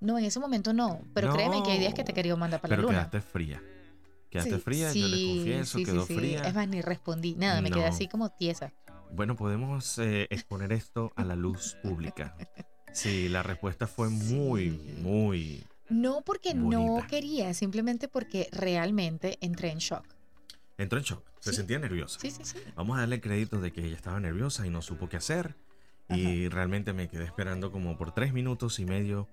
No, 0.00 0.18
en 0.18 0.24
ese 0.24 0.40
momento 0.40 0.72
no. 0.72 1.00
Pero 1.14 1.32
créeme 1.32 1.62
que 1.62 1.72
hay 1.72 1.78
días 1.78 1.94
que 1.94 2.04
te 2.04 2.12
he 2.12 2.14
querido 2.14 2.36
mandar 2.36 2.60
para 2.60 2.70
Pero 2.70 2.82
la 2.82 2.88
luna. 2.88 2.98
quedaste 3.10 3.20
fría. 3.20 3.62
Quedaste 4.30 4.56
Sí, 4.56 4.60
fría, 4.60 4.92
yo 4.92 5.06
le 5.08 5.16
sí, 5.16 5.34
confieso, 5.36 5.78
sí, 5.78 5.84
sí, 5.84 5.90
quedó 5.90 6.06
sí. 6.06 6.14
fría. 6.16 6.42
Es 6.42 6.54
más, 6.54 6.68
ni 6.68 6.80
respondí 6.80 7.34
nada, 7.36 7.60
me 7.60 7.70
quedé 7.70 7.84
así 7.86 8.08
como 8.08 8.30
tiesa. 8.30 8.72
Bueno, 9.12 9.36
podemos 9.36 9.96
eh, 9.98 10.26
exponer 10.30 10.72
esto 10.72 11.12
a 11.16 11.24
la 11.24 11.36
luz 11.36 11.76
pública. 11.82 12.36
Sí, 12.92 13.28
la 13.28 13.42
respuesta 13.42 13.86
fue 13.86 14.08
muy, 14.08 14.70
Sí. 14.70 14.98
muy... 15.02 15.64
No 15.90 16.22
porque 16.22 16.54
no 16.54 16.98
quería, 17.08 17.52
simplemente 17.54 18.08
porque 18.08 18.48
realmente 18.52 19.36
entré 19.40 19.70
en 19.70 19.78
shock. 19.78 20.04
Entró 20.76 20.98
en 20.98 21.04
shock, 21.04 21.24
se 21.40 21.50
Sí. 21.50 21.56
sentía 21.56 21.78
nerviosa. 21.78 22.18
Sí, 22.20 22.30
sí, 22.30 22.44
sí. 22.44 22.58
Vamos 22.74 22.96
a 22.96 23.00
darle 23.00 23.20
crédito 23.20 23.60
de 23.60 23.72
que 23.72 23.84
ella 23.84 23.96
estaba 23.96 24.18
nerviosa 24.20 24.66
y 24.66 24.70
no 24.70 24.82
supo 24.82 25.08
qué 25.08 25.16
hacer. 25.16 25.54
Y 26.08 26.48
realmente 26.48 26.92
me 26.92 27.08
quedé 27.08 27.24
esperando 27.24 27.72
como 27.72 27.96
por 27.96 28.12
tres 28.12 28.32
minutos 28.32 28.78
y 28.78 28.84
medio 28.84 29.28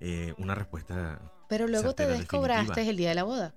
eh, 0.00 0.34
una 0.38 0.54
respuesta. 0.54 1.20
Pero 1.48 1.68
luego 1.68 1.94
te 1.94 2.06
descobraste 2.06 2.62
definitiva. 2.80 2.90
el 2.90 2.96
día 2.96 3.08
de 3.10 3.14
la 3.14 3.24
boda. 3.24 3.54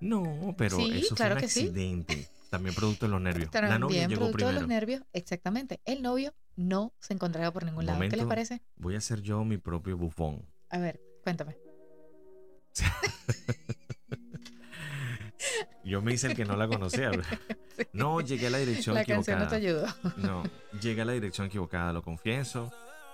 No, 0.00 0.54
pero 0.56 0.78
eso 0.78 1.14
claro 1.14 1.34
fue 1.34 1.40
un 1.42 1.44
accidente. 1.44 2.28
También 2.50 2.74
producto 2.74 3.04
de 3.06 3.10
los 3.12 3.20
nervios. 3.20 3.50
la 3.52 3.60
novia 3.78 3.78
También 3.78 4.08
llegó 4.08 4.20
producto 4.20 4.38
de 4.46 4.52
primero. 4.52 4.60
los 4.60 4.68
nervios, 4.68 5.02
exactamente. 5.12 5.80
El 5.84 6.00
novio 6.00 6.32
no 6.56 6.94
se 6.98 7.12
encontraba 7.12 7.52
por 7.52 7.64
ningún 7.64 7.84
lado. 7.84 7.98
¿Qué 7.98 8.04
les 8.06 8.12
Momento. 8.12 8.28
parece? 8.28 8.62
Voy 8.76 8.94
a 8.96 9.00
ser 9.02 9.20
yo 9.20 9.44
mi 9.44 9.58
propio 9.58 9.98
bufón. 9.98 10.46
A 10.70 10.78
ver, 10.78 10.98
cuéntame. 11.22 11.56
Yo 15.88 16.02
me 16.02 16.12
hice 16.12 16.26
el 16.28 16.36
que 16.36 16.44
no 16.44 16.56
la 16.56 16.68
conocía. 16.68 17.10
No, 17.92 18.20
llegué 18.20 18.48
a 18.48 18.50
la 18.50 18.58
dirección 18.58 18.96
La 18.96 19.04
canción 19.04 19.40
equivocada. 19.40 19.44
no 19.44 19.48
te 19.50 19.56
ayudó. 19.56 19.86
No, 20.16 20.42
llegué 20.80 21.02
a 21.02 21.04
la 21.04 21.12
dirección 21.12 21.46
equivocada, 21.46 21.92
lo 21.92 22.02
confieso. 22.02 22.72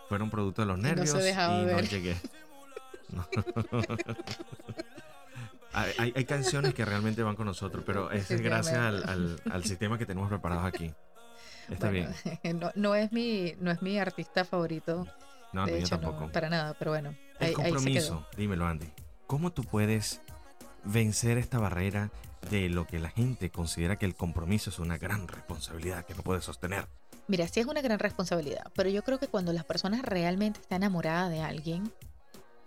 Fueron 0.08 0.30
producto 0.30 0.62
de 0.62 0.66
los 0.68 0.78
Y 0.78 0.82
no 0.82 0.88
se 0.88 0.94
nervios 0.94 1.14
y 1.26 1.66
no 1.72 1.80
llegué. 1.80 2.16
No. 3.10 3.26
hay, 5.72 6.24
canciones 6.24 6.72
que 6.74 6.84
realmente 6.84 7.22
van 7.22 7.36
con 7.36 7.46
nosotros, 7.46 7.84
pero 7.86 8.10
es 8.10 8.28
gracias 8.40 8.76
al, 8.76 9.08
al- 9.08 9.40
al 9.50 9.64
sistema 9.64 9.98
que 9.98 10.06
tenemos 10.06 10.28
preparados 10.28 10.64
aquí. 10.64 10.92
Está 11.68 11.90
Bueno, 11.90 12.08
bien. 12.42 12.58
No, 12.60 12.70
no 12.74 12.94
es 12.94 13.12
mi, 13.12 13.54
no 13.60 13.70
es 13.70 13.82
mi 13.82 13.98
artista 13.98 14.44
favorito. 14.44 15.06
No, 15.52 15.66
de 15.66 15.72
no, 15.72 15.78
yo 15.78 15.88
tampoco. 15.88 16.30
para 16.32 16.48
nada, 16.48 16.74
pero 16.78 16.92
bueno. 16.92 17.14
El 17.40 17.46
ahí- 17.48 17.48
ahí 17.48 17.54
se 17.54 17.54
quedó. 17.62 17.74
compromiso, 17.74 18.26
dímelo 18.36 18.66
Andy. 18.66 18.86
¿Cómo 19.26 19.52
tú 19.52 19.62
puedes 19.64 20.20
vencer 20.84 21.38
esta 21.38 21.58
barrera 21.58 22.10
de 22.50 22.68
lo 22.68 22.86
que 22.86 22.98
la 22.98 23.10
gente 23.10 23.50
considera 23.50 23.96
que 23.96 24.06
el 24.06 24.14
compromiso 24.14 24.70
es 24.70 24.78
una 24.78 24.98
gran 24.98 25.28
responsabilidad 25.28 26.04
que 26.04 26.14
no 26.14 26.22
puedes 26.22 26.44
sostener? 26.44 26.86
Mira, 27.26 27.48
sí 27.48 27.60
es 27.60 27.66
una 27.66 27.80
gran 27.80 27.98
responsabilidad, 27.98 28.70
pero 28.74 28.90
yo 28.90 29.02
creo 29.02 29.18
que 29.18 29.28
cuando 29.28 29.52
las 29.52 29.64
personas 29.64 30.02
realmente 30.02 30.60
están 30.60 30.82
enamoradas 30.82 31.30
de 31.30 31.40
alguien, 31.40 31.90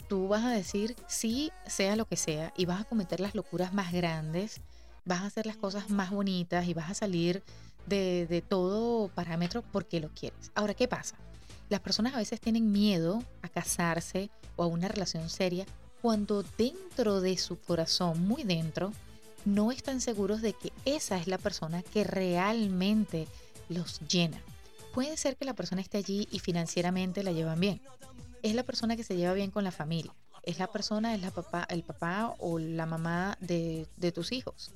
tú 0.07 0.27
vas 0.27 0.43
a 0.43 0.51
decir 0.51 0.95
sí, 1.07 1.51
sea 1.67 1.95
lo 1.95 2.05
que 2.05 2.15
sea, 2.15 2.53
y 2.57 2.65
vas 2.65 2.81
a 2.81 2.85
cometer 2.85 3.19
las 3.19 3.35
locuras 3.35 3.73
más 3.73 3.91
grandes, 3.91 4.61
vas 5.05 5.21
a 5.21 5.25
hacer 5.27 5.45
las 5.45 5.57
cosas 5.57 5.89
más 5.89 6.09
bonitas 6.09 6.67
y 6.67 6.73
vas 6.73 6.89
a 6.89 6.95
salir 6.95 7.43
de, 7.85 8.25
de 8.27 8.41
todo 8.41 9.09
parámetro 9.09 9.63
porque 9.71 9.99
lo 9.99 10.09
quieres. 10.09 10.51
Ahora, 10.55 10.73
¿qué 10.73 10.87
pasa? 10.87 11.15
Las 11.69 11.81
personas 11.81 12.15
a 12.15 12.17
veces 12.17 12.41
tienen 12.41 12.71
miedo 12.71 13.23
a 13.41 13.49
casarse 13.49 14.29
o 14.55 14.63
a 14.63 14.67
una 14.67 14.87
relación 14.87 15.29
seria 15.29 15.65
cuando 16.01 16.43
dentro 16.57 17.21
de 17.21 17.37
su 17.37 17.59
corazón, 17.59 18.27
muy 18.27 18.43
dentro, 18.43 18.91
no 19.47 19.71
están 19.71 20.01
seguros 20.01 20.41
de 20.41 20.53
que 20.53 20.73
esa 20.85 21.17
es 21.17 21.27
la 21.27 21.37
persona 21.37 21.81
que 21.81 22.03
realmente 22.03 23.27
los 23.69 24.01
llena. 24.01 24.39
Puede 24.93 25.15
ser 25.15 25.37
que 25.37 25.45
la 25.45 25.53
persona 25.53 25.81
esté 25.81 25.97
allí 25.97 26.27
y 26.31 26.39
financieramente 26.39 27.23
la 27.23 27.31
llevan 27.31 27.59
bien. 27.59 27.81
Es 28.43 28.55
la 28.55 28.63
persona 28.63 28.95
que 28.97 29.03
se 29.03 29.15
lleva 29.15 29.33
bien 29.33 29.51
con 29.51 29.63
la 29.63 29.71
familia. 29.71 30.13
Es 30.43 30.59
la 30.59 30.67
persona, 30.67 31.15
es 31.15 31.21
la 31.21 31.31
papá, 31.31 31.65
el 31.69 31.83
papá 31.83 32.35
o 32.39 32.59
la 32.59 32.85
mamá 32.85 33.37
de, 33.39 33.87
de 33.95 34.11
tus 34.11 34.31
hijos. 34.31 34.71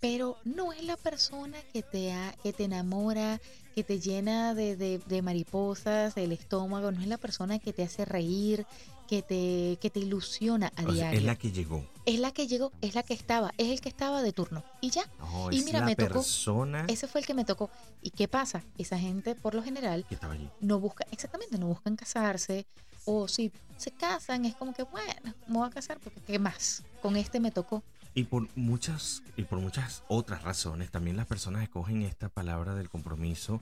Pero 0.00 0.36
no 0.44 0.72
es 0.72 0.84
la 0.84 0.96
persona 0.96 1.58
que 1.72 1.82
te, 1.82 2.12
ha- 2.12 2.32
que 2.42 2.52
te 2.52 2.64
enamora, 2.64 3.40
que 3.74 3.82
te 3.82 3.98
llena 3.98 4.54
de, 4.54 4.76
de- 4.76 4.98
de 4.98 5.22
mariposas, 5.22 6.14
del 6.14 6.32
estómago. 6.32 6.92
No 6.92 7.00
es 7.00 7.08
la 7.08 7.18
persona 7.18 7.58
que 7.58 7.72
te 7.72 7.82
hace 7.82 8.04
reír, 8.04 8.64
que 9.08 9.22
te, 9.22 9.76
que 9.80 9.90
te 9.90 9.98
ilusiona 10.00 10.68
a 10.76 10.82
O 10.82 10.86
sea, 10.86 10.92
diario. 10.92 11.18
es 11.18 11.24
la 11.24 11.34
que 11.36 11.50
llegó. 11.50 11.84
es 12.06 12.20
la 12.20 12.30
que 12.30 12.46
llegó, 12.46 12.70
es 12.80 12.94
la 12.94 13.02
que 13.02 13.14
estaba, 13.14 13.52
es 13.58 13.68
el 13.70 13.80
que 13.80 13.88
estaba 13.88 14.22
de 14.22 14.32
turno. 14.32 14.62
Y 14.80 14.90
ya, 14.90 15.02
No, 15.18 15.50
Y 15.50 15.58
es 15.58 15.64
mira, 15.64 15.80
la 15.80 15.86
me 15.86 15.96
tocó- 15.96 16.14
persona 16.14 16.84
ese 16.88 17.08
fue 17.08 17.20
el 17.22 17.26
que 17.26 17.34
me 17.34 17.44
tocó. 17.44 17.68
¿Y 18.02 18.10
qué 18.10 18.28
pasa? 18.28 18.62
Esa 18.76 18.98
gente, 18.98 19.34
por 19.34 19.54
lo 19.54 19.62
general, 19.64 20.04
que 20.08 20.14
estaba 20.14 20.34
allí. 20.34 20.48
no 20.60 20.78
busca, 20.78 21.04
exactamente, 21.10 21.58
no 21.58 21.66
buscan 21.66 21.96
casarse. 21.96 22.66
O 23.04 23.26
si 23.26 23.50
se 23.78 23.90
casan, 23.90 24.44
es 24.44 24.54
como 24.54 24.74
que, 24.74 24.82
bueno, 24.84 25.34
me 25.48 25.58
voy 25.58 25.66
a 25.66 25.70
casar 25.70 25.98
porque 25.98 26.20
¿qué 26.20 26.38
más? 26.38 26.82
Con 27.02 27.16
este 27.16 27.40
me 27.40 27.50
tocó. 27.50 27.82
Y 28.18 28.24
por 28.24 28.48
muchas 28.56 29.22
y 29.36 29.44
por 29.44 29.60
muchas 29.60 30.02
otras 30.08 30.42
razones 30.42 30.90
también 30.90 31.16
las 31.16 31.28
personas 31.28 31.62
escogen 31.62 32.02
esta 32.02 32.28
palabra 32.28 32.74
del 32.74 32.88
compromiso 32.88 33.60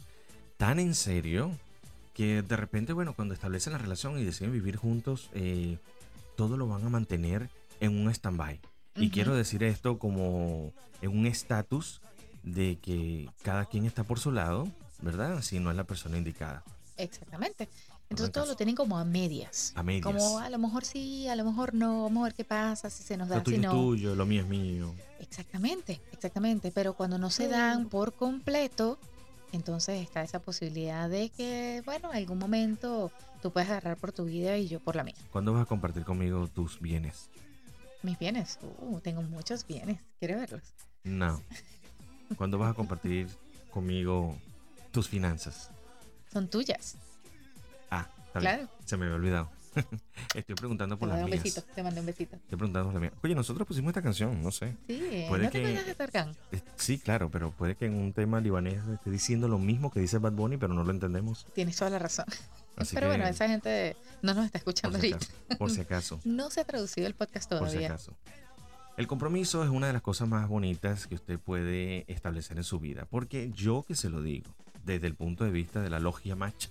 tan 0.57 0.79
en 0.79 0.95
serio 0.95 1.51
que 2.15 2.41
de 2.41 2.57
repente, 2.57 2.95
bueno, 2.95 3.13
cuando 3.13 3.35
establecen 3.35 3.75
la 3.75 3.79
relación 3.79 4.19
y 4.19 4.25
deciden 4.25 4.55
vivir 4.55 4.77
juntos, 4.77 5.29
eh, 5.35 5.77
todo 6.39 6.57
lo 6.57 6.67
van 6.67 6.87
a 6.87 6.89
mantener 6.89 7.51
en 7.81 8.01
un 8.01 8.09
stand-by. 8.09 8.59
Y 8.95 9.11
quiero 9.11 9.35
decir 9.35 9.63
esto 9.63 9.99
como 9.99 10.73
en 11.03 11.11
un 11.11 11.27
estatus 11.27 12.01
de 12.43 12.79
que 12.79 13.29
cada 13.43 13.67
quien 13.67 13.85
está 13.85 14.05
por 14.05 14.19
su 14.19 14.33
lado, 14.33 14.69
¿verdad? 15.03 15.43
Si 15.43 15.61
no 15.61 15.71
es 15.71 15.77
la 15.77 15.85
persona 15.85 16.17
indicada. 16.17 16.65
Exactamente. 16.97 17.69
Entonces 18.09 18.33
todo 18.33 18.45
caso. 18.45 18.53
lo 18.53 18.57
tienen 18.57 18.77
como 18.77 18.99
a 18.99 19.05
medias. 19.05 19.73
A 19.75 19.83
medias. 19.83 20.05
Como 20.05 20.39
a 20.39 20.49
lo 20.49 20.59
mejor 20.59 20.85
sí, 20.85 21.29
a 21.29 21.35
lo 21.35 21.45
mejor 21.45 21.75
no, 21.75 22.05
vamos 22.05 22.21
a 22.21 22.25
ver 22.25 22.35
qué 22.35 22.45
pasa, 22.45 22.89
si 22.89 23.03
se 23.03 23.17
nos 23.17 23.29
da, 23.29 23.37
Lo 23.37 23.43
tuyo 23.43 23.59
si 23.59 23.65
es 23.65 23.71
tuyo, 23.71 24.15
lo 24.15 24.27
mío 24.27 24.43
es 24.43 24.49
mío. 24.49 24.95
Exactamente, 25.19 26.01
exactamente. 26.13 26.71
Pero 26.73 26.95
cuando 26.95 27.19
no 27.19 27.31
se 27.31 27.49
dan 27.49 27.89
por 27.89 28.15
completo, 28.15 28.99
entonces 29.53 30.03
está 30.03 30.23
esa 30.23 30.39
posibilidad 30.41 31.09
de 31.09 31.31
que, 31.31 31.83
bueno, 31.85 32.11
en 32.13 32.19
algún 32.19 32.39
momento 32.39 33.11
tú 33.43 33.51
puedes 33.51 33.69
agarrar 33.69 33.97
por 33.97 34.13
tu 34.13 34.25
vida 34.25 34.57
y 34.57 34.69
yo 34.69 34.79
por 34.81 34.95
la 34.95 35.03
mía. 35.03 35.15
¿Cuándo 35.33 35.53
vas 35.53 35.63
a 35.63 35.67
compartir 35.67 36.05
conmigo 36.05 36.47
tus 36.49 36.81
bienes? 36.81 37.29
Mis 38.03 38.19
bienes, 38.19 38.59
uh, 38.81 39.01
tengo 39.01 39.23
muchos 39.23 39.67
bienes. 39.67 40.01
¿Quiere 40.21 40.37
verlos? 40.37 40.63
No. 41.03 41.43
¿Cuándo 42.37 42.59
vas 42.59 42.71
a 42.71 42.75
compartir 42.75 43.29
conmigo 43.71 44.37
tus 44.93 45.09
finanzas? 45.09 45.71
Son 46.37 46.49
tuyas. 46.49 46.97
Ah, 47.91 48.07
está 48.27 48.41
bien. 48.41 48.53
Claro. 48.57 48.69
Se 48.85 48.97
me 48.99 49.07
había 49.07 49.17
olvidado. 49.17 49.51
Estoy 50.35 50.55
preguntando 50.55 50.97
Te 50.97 51.01
por 51.01 51.09
mandé 51.09 51.23
las 51.23 51.31
un 51.39 51.43
besito, 51.43 51.63
te 51.75 51.83
mandé 51.83 52.01
un 52.01 52.05
besito. 52.07 52.37
Estoy 52.37 52.59
preguntando 52.59 52.85
por 52.91 52.93
las 52.93 53.01
mías. 53.01 53.15
Oye, 53.25 53.35
nosotros 53.35 53.67
pusimos 53.67 53.89
esta 53.89 54.03
canción, 54.03 54.43
no 54.43 54.51
sé. 54.53 54.77
Sí, 54.87 55.25
Puede 55.31 55.45
¿no 55.45 55.51
te 55.51 55.63
que- 55.63 55.83
de 55.83 55.95
Tarkan? 55.95 56.37
Sí, 56.77 56.99
claro, 56.99 57.31
pero 57.31 57.53
puede 57.53 57.75
que 57.75 57.87
en 57.87 57.95
un 57.95 58.13
tema 58.13 58.39
libanés 58.41 58.87
esté 58.87 59.09
diciendo 59.11 59.49
lo 59.49 59.59
mismo 59.59 59.91
que 59.91 60.01
dice 60.01 60.19
Bad 60.19 60.33
Bunny, 60.33 60.59
pero 60.59 60.75
no 60.75 60.85
lo 60.85 60.91
entendemos. 60.91 61.47
Tienes 61.55 61.75
toda 61.77 61.91
la 61.91 62.01
razón. 62.01 62.27
Así 62.77 62.95
Pero 62.95 63.07
que, 63.07 63.17
bueno, 63.17 63.27
esa 63.27 63.49
gente 63.49 63.97
no 64.21 64.35
nos 64.35 64.45
está 64.45 64.59
por 64.59 64.75
escuchando 64.75 64.99
si 65.01 65.13
ahorita. 65.13 65.27
acaso. 65.47 65.59
Por 65.59 65.71
si 65.71 65.81
acaso. 65.81 66.21
No 66.27 66.51
se 66.51 66.61
ha 66.61 66.65
traducido 66.65 67.07
el 67.07 67.15
podcast 67.15 67.49
por 67.49 67.61
si 67.61 67.65
todavía. 67.77 67.89
acaso. 67.89 68.13
El 68.99 69.07
compromiso 69.07 69.63
es 69.65 69.71
una 69.71 69.87
de 69.87 69.95
las 69.95 70.03
cosas 70.03 70.29
más 70.29 70.47
bonitas 70.49 71.07
que 71.07 71.15
usted 71.15 71.39
puede 71.39 72.05
establecer 72.13 72.59
en 72.59 72.65
su 72.65 72.79
vida, 72.79 73.07
porque 73.09 73.51
yo 73.55 73.83
que 73.89 73.95
se 73.95 74.11
lo 74.11 74.21
digo, 74.23 74.55
desde 74.87 75.07
el 75.09 75.15
punto 75.15 75.45
de 75.45 75.51
vista 75.51 75.81
de 75.83 75.91
la 75.91 75.99
logia 75.99 76.37
macha, 76.37 76.71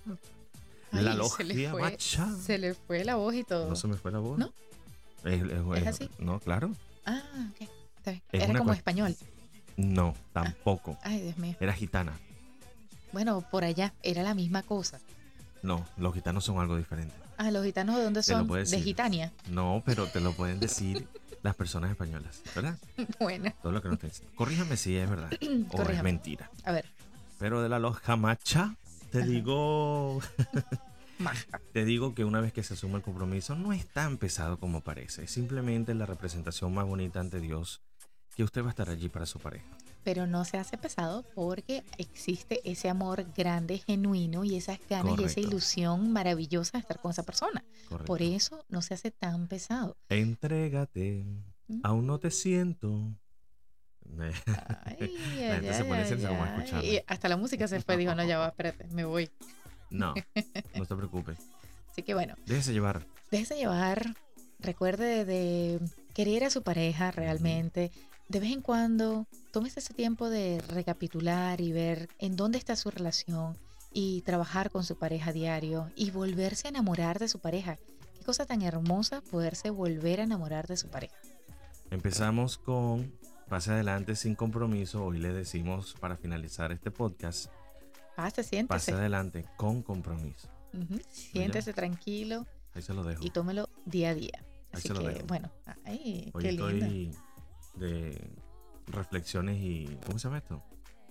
Ay, 0.90 1.04
la 1.04 1.14
logia 1.14 1.70
fue- 1.70 1.80
macha, 1.82 2.28
Se 2.36 2.58
le 2.58 2.74
fue 2.74 3.04
la 3.04 3.14
voz 3.16 3.34
y 3.34 3.44
todo. 3.44 3.68
no 3.68 3.76
se 3.76 3.86
me 3.86 3.94
fue 3.96 4.10
la 4.10 4.18
voz. 4.18 4.38
¿No? 4.38 4.52
Es, 5.24 5.42
es- 5.42 5.50
¿Es 5.52 5.82
es- 5.82 5.86
así? 5.88 6.10
No, 6.18 6.40
claro. 6.40 6.72
Ah, 7.04 7.22
ok. 7.50 7.68
Está 7.98 8.10
bien. 8.12 8.22
Es 8.32 8.42
Era 8.48 8.58
como 8.58 8.72
español. 8.72 9.14
No, 9.76 10.14
tampoco. 10.32 10.98
Ay, 11.02 11.20
Dios 11.20 11.36
mío. 11.38 11.54
Era 11.60 11.72
gitana. 11.74 12.12
Bueno, 13.12 13.42
por 13.50 13.64
allá 13.64 13.92
era 14.02 14.22
la 14.22 14.34
misma 14.34 14.62
cosa. 14.62 15.00
No, 15.62 15.84
los 15.96 16.14
gitanos 16.14 16.44
son 16.44 16.58
algo 16.58 16.76
diferente. 16.76 17.14
Ah, 17.38 17.50
los 17.50 17.64
gitanos 17.64 17.96
de 17.96 18.02
dónde 18.04 18.22
son? 18.22 18.46
De. 18.48 18.80
Gitania. 18.80 19.32
No, 19.50 19.82
pero 19.84 20.06
te 20.06 20.20
lo 20.20 20.32
pueden 20.32 20.58
decir 20.60 21.06
las 21.42 21.54
personas 21.54 21.90
españolas, 21.90 22.40
¿verdad? 22.54 22.78
Bueno, 23.20 23.52
Todo 23.62 23.72
lo 23.72 23.82
que 23.82 23.88
nos 23.88 24.00
diciendo. 24.00 24.32
Corríjame 24.36 24.76
si 24.76 24.96
es 24.96 25.08
verdad 25.10 25.30
o 25.72 25.82
es 25.82 26.02
mentira. 26.02 26.50
a 26.64 26.72
ver. 26.72 26.86
Pero 27.38 27.62
de 27.62 27.68
la 27.68 27.78
loja 27.78 28.16
macha, 28.16 28.76
te 29.10 29.22
digo, 29.22 30.20
te 31.72 31.84
digo 31.84 32.14
que 32.14 32.24
una 32.24 32.40
vez 32.40 32.52
que 32.52 32.62
se 32.62 32.74
asume 32.74 32.96
el 32.96 33.02
compromiso, 33.02 33.54
no 33.54 33.72
es 33.72 33.86
tan 33.86 34.16
pesado 34.18 34.58
como 34.58 34.80
parece. 34.82 35.24
Es 35.24 35.30
simplemente 35.30 35.94
la 35.94 36.06
representación 36.06 36.72
más 36.74 36.86
bonita 36.86 37.20
ante 37.20 37.40
Dios 37.40 37.82
que 38.34 38.44
usted 38.44 38.62
va 38.62 38.66
a 38.68 38.70
estar 38.70 38.90
allí 38.90 39.08
para 39.08 39.24
su 39.26 39.38
pareja. 39.38 39.64
Pero 40.04 40.26
no 40.26 40.44
se 40.44 40.56
hace 40.58 40.76
pesado 40.78 41.24
porque 41.34 41.82
existe 41.98 42.60
ese 42.70 42.88
amor 42.88 43.26
grande, 43.36 43.78
genuino 43.78 44.44
y 44.44 44.56
esas 44.56 44.78
ganas 44.88 45.18
y 45.18 45.24
esa 45.24 45.40
ilusión 45.40 46.12
maravillosa 46.12 46.72
de 46.78 46.82
estar 46.82 47.00
con 47.00 47.10
esa 47.10 47.22
persona. 47.24 47.64
Correcto. 47.88 48.06
Por 48.06 48.22
eso 48.22 48.64
no 48.68 48.82
se 48.82 48.94
hace 48.94 49.10
tan 49.10 49.48
pesado. 49.48 49.96
Entrégate, 50.08 51.24
Mm. 51.68 51.80
aún 51.82 52.06
no 52.06 52.20
te 52.20 52.30
siento. 52.30 53.12
Ay, 54.84 55.14
La 55.48 55.54
gente 55.56 55.74
se 55.74 55.84
pone 55.84 56.04
seria 56.06 56.28
como. 56.28 56.82
Y 56.82 57.00
hasta 57.06 57.28
la 57.28 57.36
música 57.36 57.68
se 57.68 57.80
fue, 57.80 57.96
dijo, 57.96 58.14
no, 58.14 58.24
ya 58.24 58.38
va, 58.38 58.48
espérate, 58.48 58.86
me 58.88 59.04
voy. 59.04 59.30
No, 59.90 60.14
no 60.74 60.86
te 60.86 60.96
preocupes. 60.96 61.38
Así 61.90 62.02
que 62.02 62.14
bueno, 62.14 62.34
Déjese 62.44 62.72
llevar. 62.72 63.06
déjese 63.30 63.56
llevar, 63.56 64.14
recuerde 64.58 65.24
de 65.24 65.80
querer 66.14 66.44
a 66.44 66.50
su 66.50 66.62
pareja 66.62 67.10
realmente. 67.10 67.90
De 68.28 68.40
vez 68.40 68.52
en 68.52 68.60
cuando, 68.60 69.26
tómese 69.52 69.80
ese 69.80 69.94
tiempo 69.94 70.28
de 70.28 70.60
recapitular 70.68 71.60
y 71.60 71.72
ver 71.72 72.08
en 72.18 72.36
dónde 72.36 72.58
está 72.58 72.74
su 72.76 72.90
relación 72.90 73.56
y 73.92 74.20
trabajar 74.22 74.70
con 74.70 74.84
su 74.84 74.98
pareja 74.98 75.32
diario 75.32 75.90
y 75.96 76.10
volverse 76.10 76.66
a 76.66 76.70
enamorar 76.70 77.18
de 77.18 77.28
su 77.28 77.38
pareja. 77.38 77.78
Qué 78.18 78.24
cosa 78.26 78.44
tan 78.44 78.60
hermosa 78.62 79.22
poderse 79.22 79.70
volver 79.70 80.20
a 80.20 80.24
enamorar 80.24 80.66
de 80.66 80.76
su 80.76 80.88
pareja. 80.88 81.14
Empezamos 81.90 82.58
con 82.58 83.10
Pase 83.48 83.70
adelante 83.72 84.16
sin 84.16 84.34
compromiso. 84.34 85.04
Hoy 85.04 85.18
le 85.18 85.32
decimos 85.32 85.94
para 86.00 86.16
finalizar 86.16 86.72
este 86.72 86.90
podcast, 86.90 87.46
Pase, 88.16 88.30
pase 88.36 88.42
siéntese. 88.44 88.92
adelante 88.92 89.44
con 89.56 89.82
compromiso. 89.82 90.48
Siéntese 91.10 91.72
tranquilo 91.72 92.46
Ahí 92.74 92.82
se 92.82 92.92
lo 92.92 93.02
dejo. 93.04 93.24
y 93.24 93.30
tómelo 93.30 93.68
día 93.84 94.10
a 94.10 94.14
día. 94.14 94.32
Ahí 94.38 94.46
Así 94.72 94.88
se 94.88 94.94
lo 94.94 95.00
dejo. 95.02 95.26
bueno, 95.26 95.50
ay, 95.84 96.30
Hoy 96.34 96.42
qué 96.42 96.52
lindo. 96.52 96.68
estoy 96.68 97.10
de 97.76 98.30
reflexiones 98.88 99.58
y 99.60 99.96
¿cómo 100.04 100.18
se 100.18 100.24
llama 100.28 100.38
esto? 100.38 100.62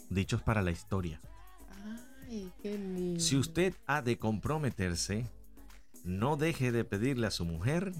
Dichos 0.09 0.41
para 0.43 0.61
la 0.61 0.71
historia. 0.71 1.19
Ay, 2.27 2.51
qué 2.61 2.77
lindo. 2.77 3.19
Si 3.19 3.37
usted 3.37 3.73
ha 3.87 4.01
de 4.01 4.17
comprometerse, 4.19 5.25
no 6.03 6.35
deje 6.37 6.71
de 6.71 6.83
pedirle 6.83 7.27
a 7.27 7.31
su 7.31 7.45
mujer 7.45 7.91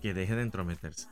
que 0.00 0.14
deje 0.14 0.34
de 0.36 0.42
entrometerse. 0.42 1.08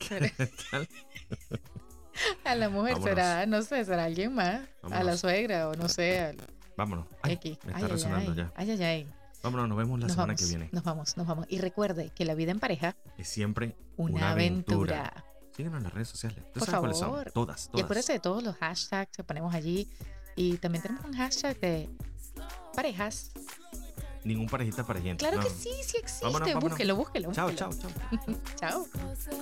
A 2.44 2.54
la 2.54 2.68
mujer 2.70 2.94
Vámonos. 2.94 3.04
será, 3.14 3.46
no 3.46 3.62
sé, 3.62 3.84
será 3.84 4.04
alguien 4.04 4.34
más. 4.34 4.60
A 4.90 5.02
la 5.02 5.16
suegra 5.16 5.68
o 5.68 5.74
no 5.74 5.88
sé, 5.88 6.20
al 6.20 6.36
Vámonos. 6.76 7.06
Ay, 7.22 7.34
X. 7.34 7.58
me 7.64 7.72
está 7.72 7.84
ay, 7.86 7.90
resonando 7.92 8.30
ay. 8.32 8.36
ya. 8.36 8.52
Ay, 8.54 8.70
ay, 8.70 8.82
ay. 8.82 9.06
Vámonos, 9.42 9.68
nos 9.68 9.78
vemos 9.78 9.98
la 10.00 10.06
Nos 10.06 10.12
semana 10.14 10.32
vamos, 10.32 10.40
que 10.40 10.46
viene. 10.46 10.68
nos 10.72 10.82
vamos, 10.82 11.16
nos 11.16 11.26
vamos. 11.26 11.46
Y 11.48 11.58
recuerde 11.58 12.10
que 12.14 12.24
la 12.24 12.34
vida 12.34 12.50
en 12.52 12.58
pareja, 12.60 12.96
Es 13.18 13.28
siempre 13.28 13.76
una, 13.96 14.14
una 14.16 14.30
aventura. 14.32 15.00
aventura. 15.00 15.24
Síguenos 15.54 15.78
en 15.78 15.84
las 15.84 15.92
redes 15.94 16.08
sociales. 16.08 16.44
¿Tú 16.52 16.60
Por 16.60 16.80
cuáles 16.80 17.00
favor. 17.00 17.24
son? 17.24 17.32
Todas, 17.32 17.66
Y 17.66 17.70
todas. 17.70 17.84
acuérdese 17.84 18.12
de 18.14 18.18
todos 18.20 18.42
los 18.42 18.56
hashtags 18.56 19.10
que 19.16 19.24
ponemos 19.24 19.54
allí. 19.54 19.88
Y 20.36 20.56
también 20.58 20.82
tenemos 20.82 21.04
un 21.04 21.14
hashtag 21.16 21.58
de 21.60 21.88
parejas. 22.74 23.30
Ningún 24.26 24.48
parejita 24.48 24.84
parejente. 24.84 25.20
Claro 25.20 25.36
no. 25.36 25.42
que 25.44 25.50
sí, 25.50 25.70
sí 25.82 25.98
existe. 25.98 26.24
Vámonos, 26.24 26.48
vámonos. 26.48 26.70
Búsquelo, 26.70 26.96
búsquelo. 26.96 27.32
Chao, 27.32 27.48
búsquelo. 27.48 27.70
chao, 27.70 27.90
chao. 27.92 28.36
Chao. 28.56 28.86
Closer, 28.90 29.36